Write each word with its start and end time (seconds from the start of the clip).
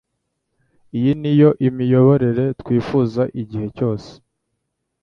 iyi 0.97 1.11
niyo 1.21 1.49
Imiyoborere 1.67 2.45
Twifuza 2.59 3.21
igihe 3.41 3.67
cyose, 3.77 4.09